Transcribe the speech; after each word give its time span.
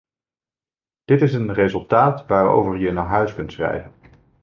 Dit 1.05 1.21
is 1.21 1.33
een 1.33 1.53
resultaat 1.53 2.25
waarover 2.27 2.77
je 2.77 2.91
naar 2.91 3.07
huis 3.07 3.35
kunt 3.35 3.51
schrijven. 3.51 3.93